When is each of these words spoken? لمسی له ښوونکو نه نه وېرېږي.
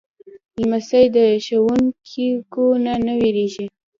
لمسی 0.61 1.05
له 1.13 1.23
ښوونکو 1.45 2.65
نه 2.85 2.93
نه 3.05 3.13
وېرېږي. 3.19 3.65